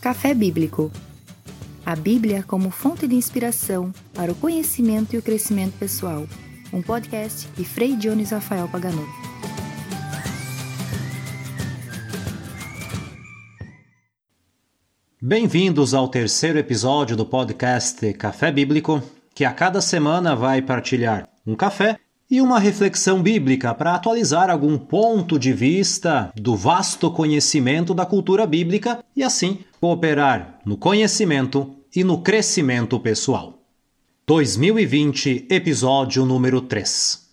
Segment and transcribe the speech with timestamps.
[0.00, 0.92] Café Bíblico.
[1.84, 6.24] A Bíblia como fonte de inspiração para o conhecimento e o crescimento pessoal.
[6.72, 9.04] Um podcast de Frei Dionis Rafael Pagano.
[15.20, 19.02] Bem-vindos ao terceiro episódio do podcast Café Bíblico,
[19.34, 21.98] que a cada semana vai partilhar um café
[22.30, 28.46] e uma reflexão bíblica para atualizar algum ponto de vista do vasto conhecimento da cultura
[28.46, 33.62] bíblica e assim cooperar no conhecimento e no crescimento pessoal.
[34.26, 37.28] 2020, episódio número 3.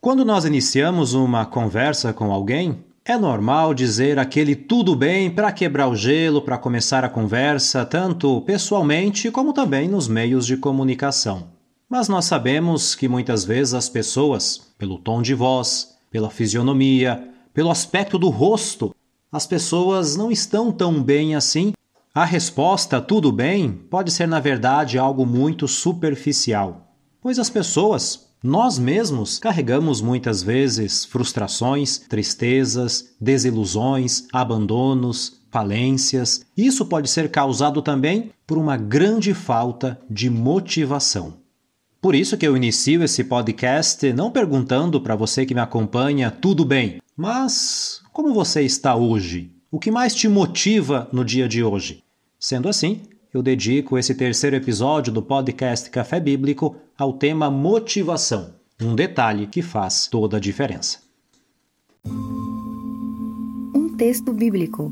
[0.00, 5.86] Quando nós iniciamos uma conversa com alguém, é normal dizer aquele tudo bem para quebrar
[5.86, 11.50] o gelo, para começar a conversa, tanto pessoalmente como também nos meios de comunicação.
[11.88, 17.70] Mas nós sabemos que muitas vezes as pessoas, pelo tom de voz, pela fisionomia, pelo
[17.70, 18.92] aspecto do rosto,
[19.32, 21.72] as pessoas não estão tão bem assim.
[22.12, 28.78] A resposta tudo bem pode ser, na verdade, algo muito superficial, pois as pessoas, nós
[28.78, 36.44] mesmos, carregamos muitas vezes frustrações, tristezas, desilusões, abandonos, falências.
[36.56, 41.39] Isso pode ser causado também por uma grande falta de motivação.
[42.00, 46.64] Por isso que eu inicio esse podcast não perguntando para você que me acompanha tudo
[46.64, 49.50] bem, mas como você está hoje?
[49.70, 52.02] O que mais te motiva no dia de hoje?
[52.38, 53.02] Sendo assim,
[53.34, 59.60] eu dedico esse terceiro episódio do podcast Café Bíblico ao tema motivação, um detalhe que
[59.60, 61.00] faz toda a diferença.
[63.74, 64.90] Um texto bíblico.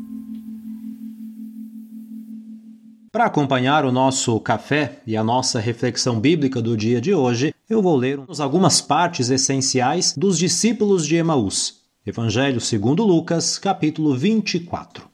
[3.10, 7.80] Para acompanhar o nosso café e a nossa reflexão bíblica do dia de hoje, eu
[7.80, 11.78] vou ler algumas partes essenciais dos discípulos de Emaús.
[12.06, 15.08] Evangelho segundo Lucas, capítulo 24.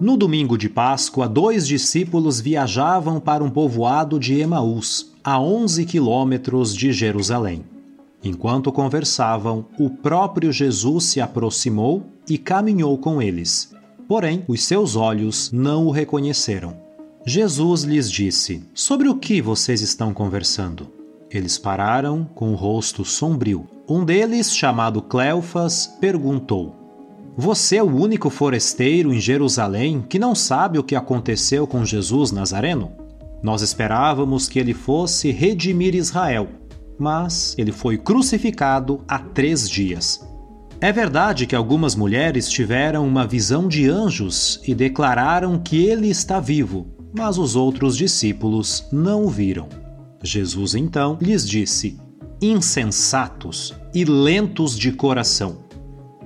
[0.00, 6.74] No domingo de Páscoa, dois discípulos viajavam para um povoado de Emaús, a 11 quilômetros
[6.74, 7.62] de Jerusalém.
[8.22, 13.73] Enquanto conversavam, o próprio Jesus se aproximou e caminhou com eles
[14.06, 16.76] Porém, os seus olhos não o reconheceram.
[17.26, 20.88] Jesus lhes disse: Sobre o que vocês estão conversando?
[21.30, 23.66] Eles pararam com o rosto sombrio.
[23.88, 26.76] Um deles, chamado Cleofas, perguntou:
[27.36, 32.30] Você é o único forasteiro em Jerusalém que não sabe o que aconteceu com Jesus
[32.30, 32.92] Nazareno?
[33.42, 36.48] Nós esperávamos que ele fosse redimir Israel,
[36.98, 40.20] mas ele foi crucificado há três dias.
[40.84, 46.38] É verdade que algumas mulheres tiveram uma visão de anjos e declararam que ele está
[46.38, 46.86] vivo,
[47.16, 49.66] mas os outros discípulos não o viram.
[50.22, 51.98] Jesus então lhes disse:
[52.38, 55.64] Insensatos e lentos de coração,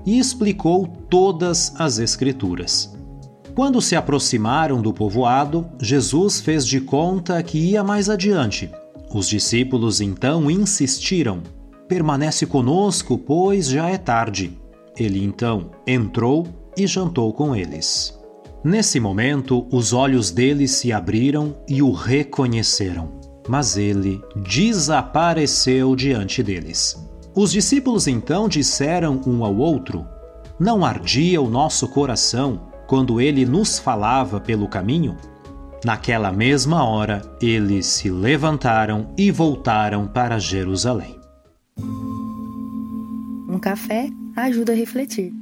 [0.05, 2.93] e explicou todas as Escrituras.
[3.55, 8.69] Quando se aproximaram do povoado, Jesus fez de conta que ia mais adiante.
[9.15, 11.45] Os discípulos então insistiram:
[11.89, 14.59] Permanece conosco, pois já é tarde.
[14.97, 18.19] Ele então entrou e jantou com eles.
[18.63, 27.09] Nesse momento, os olhos dele se abriram e o reconheceram, mas ele desapareceu diante deles.
[27.35, 30.05] Os discípulos então disseram um ao outro:
[30.59, 35.17] Não ardia o nosso coração quando ele nos falava pelo caminho?
[35.85, 41.18] Naquela mesma hora, eles se levantaram e voltaram para Jerusalém.
[43.59, 45.33] Um café ajuda a refletir.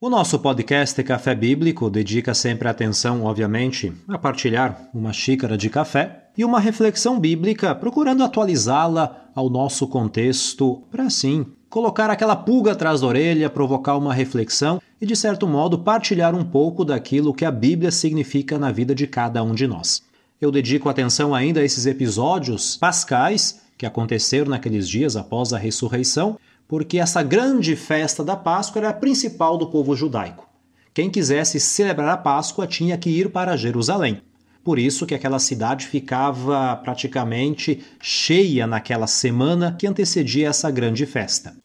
[0.00, 6.30] O nosso podcast Café Bíblico dedica sempre atenção, obviamente, a partilhar uma xícara de café
[6.34, 13.02] e uma reflexão bíblica, procurando atualizá-la ao nosso contexto, para assim colocar aquela pulga atrás
[13.02, 17.50] da orelha, provocar uma reflexão e, de certo modo, partilhar um pouco daquilo que a
[17.50, 20.02] Bíblia significa na vida de cada um de nós.
[20.44, 26.38] Eu dedico atenção ainda a esses episódios pascais que aconteceram naqueles dias após a ressurreição,
[26.68, 30.46] porque essa grande festa da Páscoa era a principal do povo judaico.
[30.92, 34.20] Quem quisesse celebrar a Páscoa tinha que ir para Jerusalém.
[34.62, 41.56] Por isso que aquela cidade ficava praticamente cheia naquela semana que antecedia essa grande festa.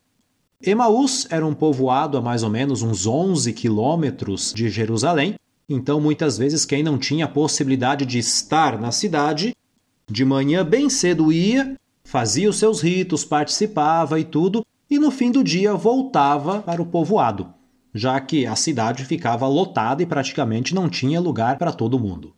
[0.63, 5.35] Emaús era um povoado a mais ou menos uns 11 quilômetros de Jerusalém,
[5.69, 9.55] então muitas vezes quem não tinha possibilidade de estar na cidade,
[10.09, 11.77] de manhã bem cedo ia
[12.09, 16.85] fazia os seus ritos, participava e tudo, e no fim do dia voltava para o
[16.87, 17.53] povoado,
[17.93, 22.33] já que a cidade ficava lotada e praticamente não tinha lugar para todo mundo.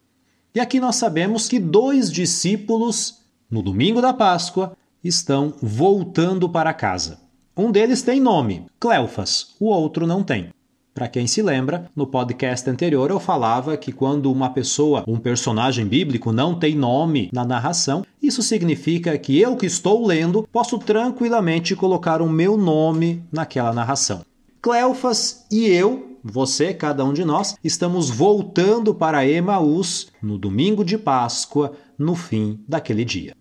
[0.54, 7.22] E aqui nós sabemos que dois discípulos, no domingo da Páscoa, estão voltando para casa.
[7.56, 10.50] Um deles tem nome, Cleofas, o outro não tem.
[10.94, 15.86] Para quem se lembra, no podcast anterior eu falava que quando uma pessoa, um personagem
[15.86, 21.78] bíblico, não tem nome na narração, isso significa que eu que estou lendo posso tranquilamente
[21.78, 24.22] colocar o meu nome naquela narração.
[24.62, 30.98] Cleofas e eu, você, cada um de nós, estamos voltando para Emaús no domingo de
[30.98, 33.34] Páscoa, no fim daquele dia.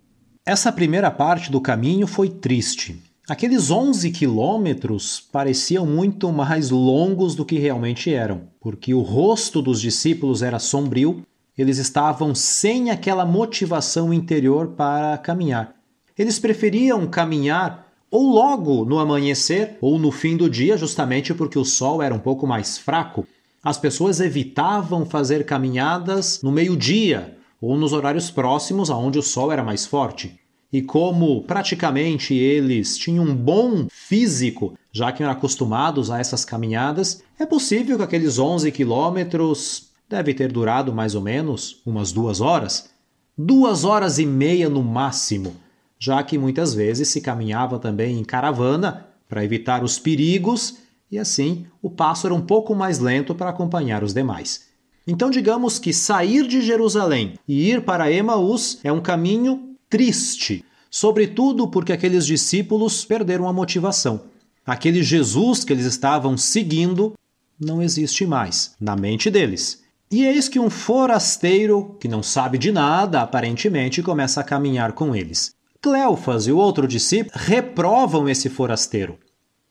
[0.46, 3.09] Essa primeira parte do caminho foi triste.
[3.30, 9.80] Aqueles 11 quilômetros pareciam muito mais longos do que realmente eram, porque o rosto dos
[9.80, 11.24] discípulos era sombrio,
[11.56, 15.76] eles estavam sem aquela motivação interior para caminhar.
[16.18, 21.64] Eles preferiam caminhar ou logo no amanhecer ou no fim do dia, justamente porque o
[21.64, 23.24] sol era um pouco mais fraco.
[23.62, 29.62] As pessoas evitavam fazer caminhadas no meio-dia ou nos horários próximos aonde o sol era
[29.62, 30.39] mais forte
[30.72, 37.22] e como praticamente eles tinham um bom físico, já que eram acostumados a essas caminhadas,
[37.38, 42.90] é possível que aqueles 11 quilômetros deve ter durado mais ou menos umas duas horas,
[43.36, 45.54] duas horas e meia no máximo,
[45.98, 50.78] já que muitas vezes se caminhava também em caravana para evitar os perigos
[51.10, 54.68] e assim o passo era um pouco mais lento para acompanhar os demais.
[55.06, 61.68] Então, digamos que sair de Jerusalém e ir para Emaús é um caminho triste, sobretudo
[61.68, 64.22] porque aqueles discípulos perderam a motivação.
[64.64, 67.12] Aquele Jesus que eles estavam seguindo
[67.58, 69.82] não existe mais na mente deles.
[70.10, 75.14] E eis que um forasteiro, que não sabe de nada, aparentemente começa a caminhar com
[75.14, 75.54] eles.
[75.82, 79.18] Cleofas e o outro discípulo reprovam esse forasteiro.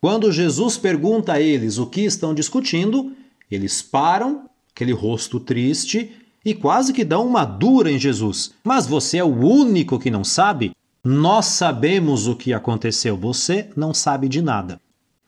[0.02, 3.14] Quando Jesus pergunta a eles o que estão discutindo,
[3.52, 6.12] eles param, aquele rosto triste,
[6.50, 8.52] e quase que dão uma dura em Jesus.
[8.64, 10.72] Mas você é o único que não sabe?
[11.04, 14.82] Nós sabemos o que aconteceu, você não sabe de nada.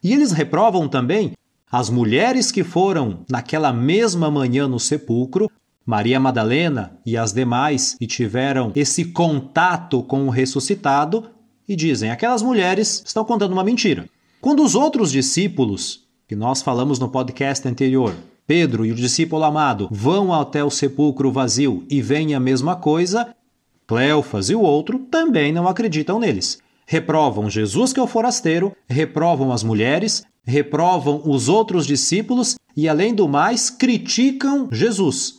[0.04, 1.34] E eles reprovam também
[1.72, 5.50] as mulheres que foram naquela mesma manhã no sepulcro,
[5.86, 11.30] Maria Madalena e as demais, e tiveram esse contato com o ressuscitado,
[11.70, 14.10] e dizem: aquelas mulheres estão contando uma mentira.
[14.42, 18.16] Quando os outros discípulos, que nós falamos no podcast anterior,
[18.52, 23.34] Pedro e o discípulo amado vão até o sepulcro vazio e veem a mesma coisa,
[23.88, 26.60] Cleofas e o outro também não acreditam neles.
[26.86, 33.16] Reprovam Jesus, que é o forasteiro, reprovam as mulheres, reprovam os outros discípulos e, além
[33.16, 35.36] do mais, criticam Jesus.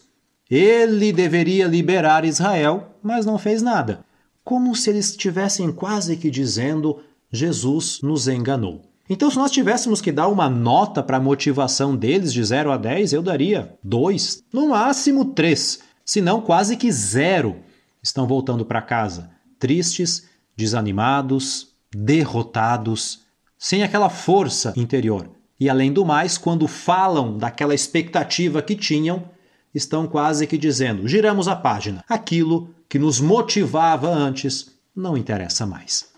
[0.51, 4.07] Ele deveria liberar Israel, mas não fez nada.
[4.43, 6.99] Como se eles estivessem quase que dizendo:
[7.31, 8.92] Jesus nos enganou.
[9.13, 12.79] Então, se nós tivéssemos que dar uma nota para a motivação deles de 0 a
[12.79, 17.57] 10, eu daria 2, no máximo 3, se não quase que zero.
[18.03, 20.27] Estão voltando para casa tristes,
[20.57, 23.21] desanimados, derrotados,
[23.59, 25.29] sem aquela força interior.
[25.61, 29.25] E além do mais, quando falam daquela expectativa que tinham,
[29.75, 32.03] estão quase que dizendo: giramos a página.
[32.09, 36.12] Aquilo que nos motivava antes não interessa mais.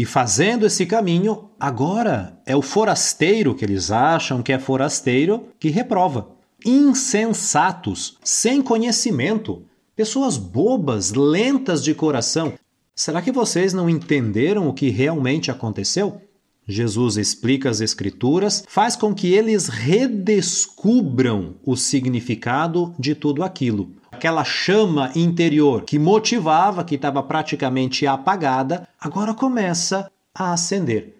[0.00, 5.68] E fazendo esse caminho, agora é o forasteiro que eles acham que é forasteiro que
[5.68, 6.26] reprova.
[6.64, 9.62] Insensatos, sem conhecimento,
[9.94, 12.54] pessoas bobas, lentas de coração.
[12.94, 16.22] Será que vocês não entenderam o que realmente aconteceu?
[16.66, 24.44] Jesus explica as Escrituras, faz com que eles redescubram o significado de tudo aquilo aquela
[24.44, 31.16] chama interior que motivava, que estava praticamente apagada, agora começa a acender.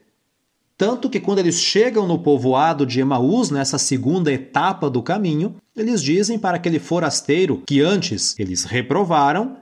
[0.76, 6.02] Tanto que quando eles chegam no povoado de Emaús, nessa segunda etapa do caminho, eles
[6.02, 9.58] dizem para aquele forasteiro que antes eles reprovaram: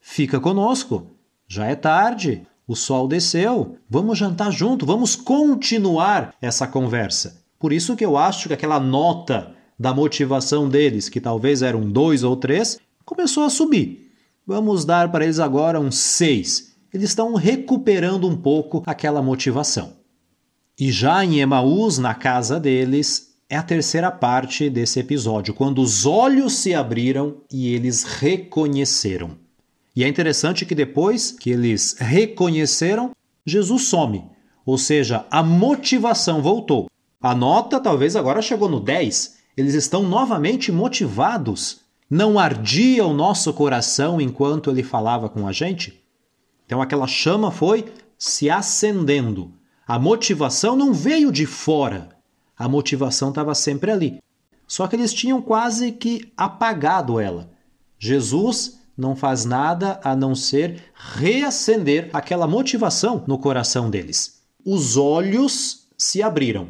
[0.00, 1.08] fica conosco,
[1.48, 7.42] já é tarde, o sol desceu, vamos jantar junto, vamos continuar essa conversa.
[7.58, 12.22] Por isso que eu acho que aquela nota da motivação deles, que talvez eram dois
[12.22, 14.12] ou três, começou a subir.
[14.46, 16.74] Vamos dar para eles agora um seis.
[16.92, 19.94] Eles estão recuperando um pouco aquela motivação.
[20.78, 26.06] E já em Emaús, na casa deles, é a terceira parte desse episódio, quando os
[26.06, 29.36] olhos se abriram e eles reconheceram.
[29.94, 33.10] E é interessante que depois que eles reconheceram,
[33.44, 34.24] Jesus some,
[34.64, 36.88] ou seja, a motivação voltou.
[37.20, 41.80] A nota talvez agora chegou no 10, eles estão novamente motivados.
[42.08, 46.02] Não ardia o nosso coração enquanto ele falava com a gente?
[46.66, 49.52] Então aquela chama foi se acendendo.
[49.86, 52.10] A motivação não veio de fora.
[52.56, 54.22] A motivação estava sempre ali.
[54.66, 57.50] Só que eles tinham quase que apagado ela.
[57.98, 64.42] Jesus não faz nada a não ser reacender aquela motivação no coração deles.
[64.64, 66.68] Os olhos se abriram.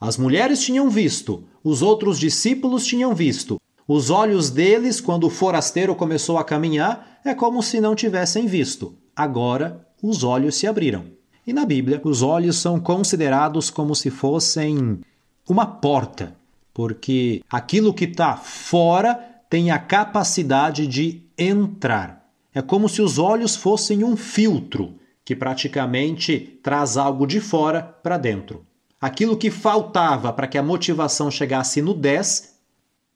[0.00, 3.60] As mulheres tinham visto, os outros discípulos tinham visto.
[3.88, 8.94] Os olhos deles, quando o forasteiro começou a caminhar, é como se não tivessem visto.
[9.16, 11.06] Agora, os olhos se abriram.
[11.44, 15.00] E na Bíblia, os olhos são considerados como se fossem
[15.48, 16.36] uma porta,
[16.72, 19.14] porque aquilo que está fora
[19.50, 22.28] tem a capacidade de entrar.
[22.54, 24.94] É como se os olhos fossem um filtro
[25.24, 28.65] que praticamente traz algo de fora para dentro.
[29.00, 32.54] Aquilo que faltava para que a motivação chegasse no 10,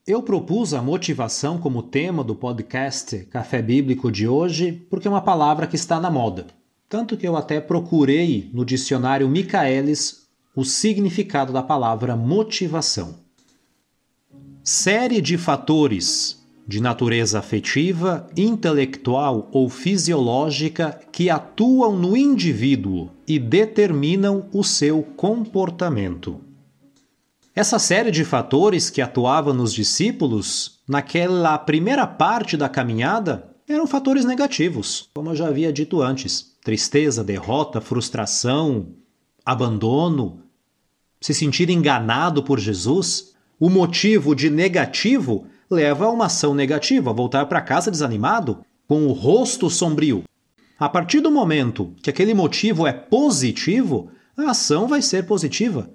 [0.07, 5.23] eu propus a motivação como tema do podcast Café Bíblico de hoje porque é uma
[5.23, 6.49] palavra que está na moda.
[6.87, 13.15] Tanto que eu até procurei no dicionário Michaelis o significado da palavra motivação.
[14.63, 16.40] Série de fatores
[16.71, 26.41] de natureza afetiva, intelectual ou fisiológica que atuam no indivíduo e determinam o seu comportamento.
[27.57, 34.25] Essa série de fatores que atuavam nos discípulos, naquela primeira parte da caminhada, eram fatores
[34.25, 38.91] negativos, como eu já havia dito antes: tristeza, derrota, frustração,
[39.45, 40.45] abandono,
[41.21, 43.29] se sentir enganado por Jesus.
[43.59, 49.13] O motivo de negativo leva a uma ação negativa, voltar para casa desanimado, com o
[49.13, 50.25] rosto sombrio.
[50.79, 55.91] A partir do momento que aquele motivo é positivo, a ação vai ser positiva.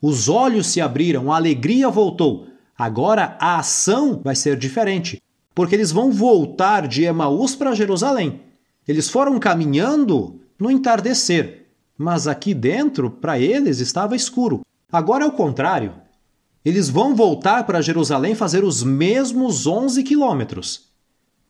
[0.00, 2.46] Os olhos se abriram, a alegria voltou.
[2.78, 5.20] Agora a ação vai ser diferente,
[5.54, 8.40] porque eles vão voltar de Emaús para Jerusalém.
[8.88, 11.66] Eles foram caminhando no entardecer,
[11.98, 14.62] mas aqui dentro, para eles, estava escuro.
[14.90, 15.92] Agora é o contrário.
[16.62, 20.90] Eles vão voltar para Jerusalém fazer os mesmos 11 quilômetros.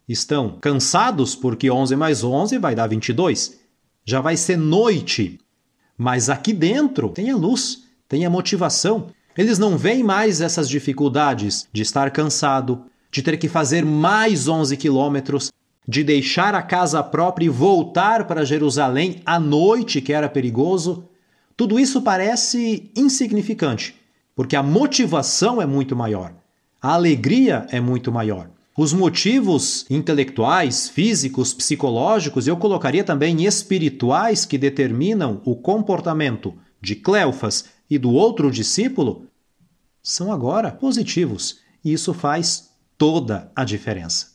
[0.09, 3.59] Estão cansados porque 11 mais 11 vai dar 22.
[4.05, 5.41] Já vai ser noite.
[5.99, 9.09] Mas aqui dentro tem a luz, tem a motivação.
[9.37, 14.77] Eles não veem mais essas dificuldades de estar cansado, de ter que fazer mais 11
[14.77, 15.51] quilômetros,
[15.89, 21.09] de deixar a casa própria e voltar para Jerusalém à noite, que era perigoso.
[21.57, 24.00] Tudo isso parece insignificante
[24.41, 26.33] porque a motivação é muito maior,
[26.81, 28.49] a alegria é muito maior.
[28.75, 37.67] Os motivos intelectuais, físicos, psicológicos, eu colocaria também espirituais que determinam o comportamento de Cleofas
[37.91, 39.27] e do outro discípulo,
[40.03, 44.29] são agora positivos, e isso faz toda a diferença.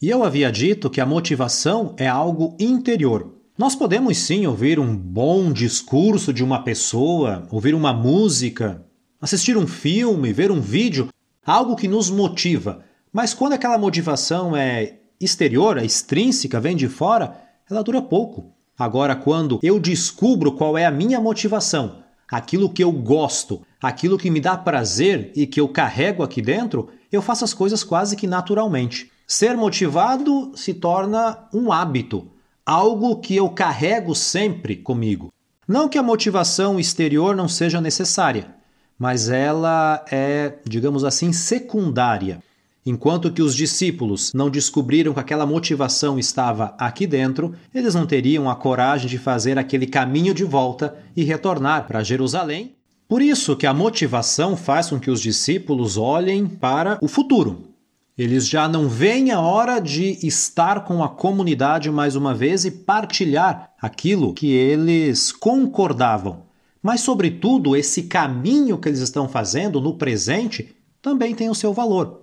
[0.00, 3.34] E eu havia dito que a motivação é algo interior.
[3.58, 8.85] Nós podemos sim ouvir um bom discurso de uma pessoa, ouvir uma música,
[9.20, 11.08] assistir um filme, ver um vídeo,
[11.44, 12.84] algo que nos motiva.
[13.12, 18.52] Mas quando aquela motivação é exterior, é extrínseca, vem de fora, ela dura pouco.
[18.78, 24.30] Agora, quando eu descubro qual é a minha motivação, aquilo que eu gosto, aquilo que
[24.30, 28.26] me dá prazer e que eu carrego aqui dentro, eu faço as coisas quase que
[28.26, 29.10] naturalmente.
[29.26, 32.30] Ser motivado se torna um hábito,
[32.64, 35.32] algo que eu carrego sempre comigo.
[35.66, 38.55] Não que a motivação exterior não seja necessária,
[38.98, 42.42] mas ela é, digamos assim, secundária.
[42.84, 48.48] Enquanto que os discípulos não descobriram que aquela motivação estava aqui dentro, eles não teriam
[48.48, 52.76] a coragem de fazer aquele caminho de volta e retornar para Jerusalém.
[53.08, 57.76] Por isso que a motivação faz com que os discípulos olhem para o futuro,
[58.16, 62.70] eles já não veem a hora de estar com a comunidade mais uma vez e
[62.70, 66.45] partilhar aquilo que eles concordavam.
[66.86, 72.20] Mas, sobretudo, esse caminho que eles estão fazendo no presente também tem o seu valor.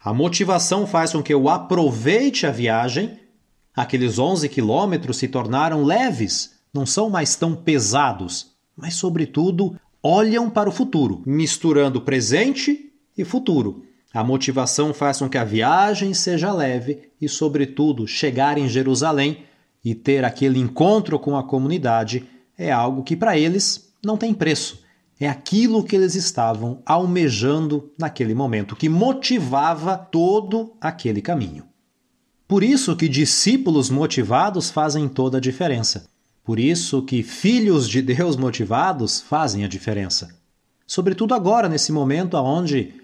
[0.00, 3.16] A motivação faz com que eu aproveite a viagem.
[3.76, 10.68] Aqueles 11 quilômetros se tornaram leves, não são mais tão pesados, mas, sobretudo, olham para
[10.68, 13.84] o futuro, misturando presente e futuro.
[14.12, 19.44] A motivação faz com que a viagem seja leve e, sobretudo, chegar em Jerusalém
[19.84, 24.84] e ter aquele encontro com a comunidade é algo que para eles não tem preço.
[25.18, 31.64] É aquilo que eles estavam almejando naquele momento, que motivava todo aquele caminho.
[32.46, 36.06] Por isso que discípulos motivados fazem toda a diferença.
[36.44, 40.28] Por isso que filhos de Deus motivados fazem a diferença.
[40.86, 42.94] Sobretudo agora, nesse momento onde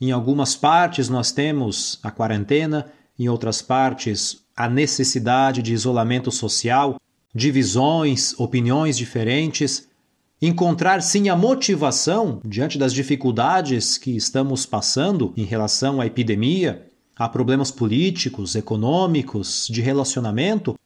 [0.00, 2.86] em algumas partes nós temos a quarentena,
[3.18, 7.00] em outras partes a necessidade de isolamento social,
[7.34, 9.88] divisões, opiniões diferentes.
[10.40, 17.28] Encontrar sim a motivação diante das dificuldades que estamos passando em relação à epidemia, a
[17.28, 20.76] problemas políticos, econômicos, de relacionamento.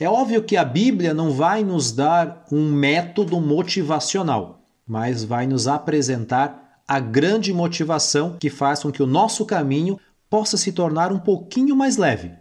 [0.00, 4.58] É óbvio que a Bíblia não vai nos dar um método motivacional.
[4.88, 10.56] mas vai nos apresentar a grande motivação que faz com que o nosso caminho possa
[10.56, 12.32] se tornar um pouquinho mais leve,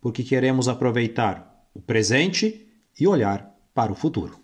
[0.00, 2.66] porque queremos aproveitar o presente
[3.00, 4.38] e olhar para o futuro.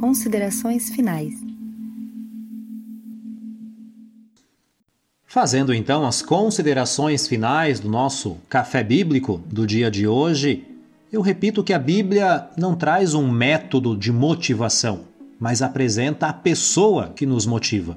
[0.00, 1.34] Considerações finais.
[5.26, 10.66] Fazendo então as considerações finais do nosso café bíblico do dia de hoje,
[11.10, 15.00] eu repito que a Bíblia não traz um método de motivação,
[15.38, 17.96] mas apresenta a pessoa que nos motiva.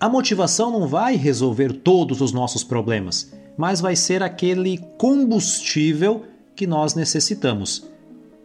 [0.00, 6.66] A motivação não vai resolver todos os nossos problemas, mas vai ser aquele combustível que
[6.66, 7.88] nós necessitamos.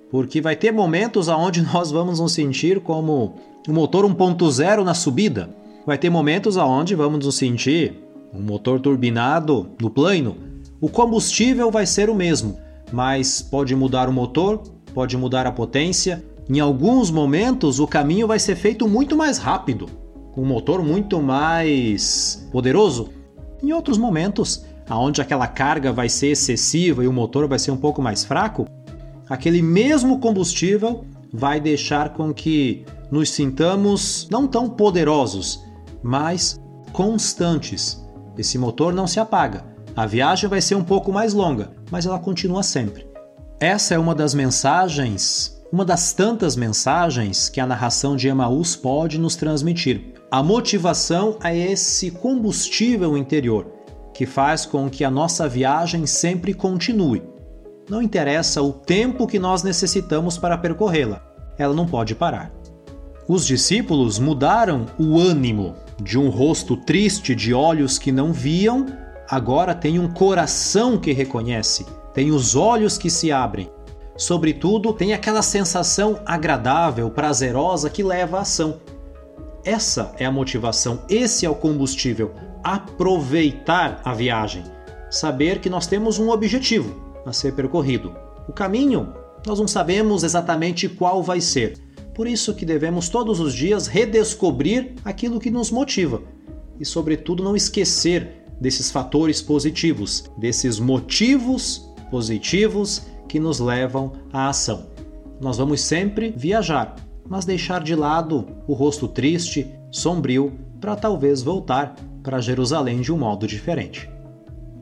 [0.09, 3.35] Porque vai ter momentos onde nós vamos nos sentir como
[3.67, 5.49] o motor 1.0 na subida.
[5.85, 10.35] Vai ter momentos onde vamos nos sentir um motor turbinado no plano,
[10.79, 12.57] o combustível vai ser o mesmo,
[12.91, 14.61] mas pode mudar o motor,
[14.93, 16.23] pode mudar a potência.
[16.47, 19.89] Em alguns momentos, o caminho vai ser feito muito mais rápido,
[20.37, 23.09] um motor muito mais poderoso.
[23.61, 27.77] Em outros momentos, aonde aquela carga vai ser excessiva e o motor vai ser um
[27.77, 28.65] pouco mais fraco,
[29.29, 35.63] aquele mesmo combustível vai deixar com que nos sintamos não tão poderosos,
[36.01, 36.59] mas
[36.91, 38.03] constantes
[38.37, 39.65] esse motor não se apaga.
[39.95, 43.07] A viagem vai ser um pouco mais longa, mas ela continua sempre.
[43.59, 49.17] Essa é uma das mensagens, uma das tantas mensagens que a narração de Emaús pode
[49.17, 50.13] nos transmitir.
[50.29, 53.76] A motivação é esse combustível interior
[54.17, 57.21] que faz com que a nossa viagem sempre continue.
[57.87, 61.21] Não interessa o tempo que nós necessitamos para percorrê-la,
[61.55, 62.51] ela não pode parar.
[63.27, 68.87] Os discípulos mudaram o ânimo de um rosto triste, de olhos que não viam,
[69.29, 73.69] agora tem um coração que reconhece, tem os olhos que se abrem.
[74.15, 78.79] Sobretudo, tem aquela sensação agradável, prazerosa que leva à ação.
[79.67, 82.33] Essa é a motivação, esse é o combustível.
[82.63, 84.63] Aproveitar a viagem.
[85.11, 88.15] Saber que nós temos um objetivo a ser percorrido.
[88.47, 89.13] O caminho,
[89.45, 91.77] nós não sabemos exatamente qual vai ser
[92.15, 96.21] por isso que devemos todos os dias redescobrir aquilo que nos motiva
[96.79, 104.87] e, sobretudo, não esquecer desses fatores positivos, desses motivos positivos que nos levam à ação.
[105.41, 106.95] Nós vamos sempre viajar,
[107.29, 113.17] mas deixar de lado o rosto triste, sombrio, para talvez voltar para Jerusalém de um
[113.17, 114.09] modo diferente.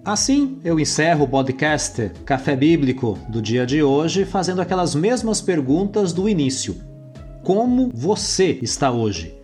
[0.04, 6.14] Assim, eu encerro o podcast Café Bíblico do dia de hoje fazendo aquelas mesmas perguntas
[6.14, 6.76] do início
[7.44, 9.40] como você está hoje.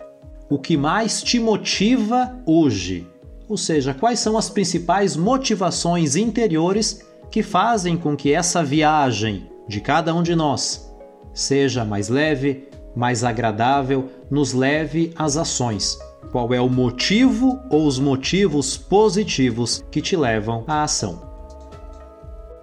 [0.50, 3.06] O que mais te motiva hoje?
[3.48, 9.80] Ou seja, quais são as principais motivações interiores que fazem com que essa viagem de
[9.80, 10.92] cada um de nós
[11.32, 15.98] seja mais leve, mais agradável, nos leve às ações?
[16.30, 21.30] Qual é o motivo ou os motivos positivos que te levam à ação?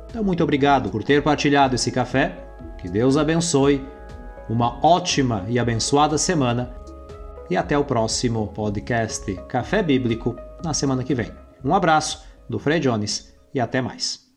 [0.09, 2.45] Então, muito obrigado por ter partilhado esse café.
[2.79, 3.85] Que Deus abençoe
[4.49, 6.73] uma ótima e abençoada semana
[7.49, 11.31] e até o próximo podcast Café Bíblico na semana que vem.
[11.63, 14.28] Um abraço do Frei Jones e até mais.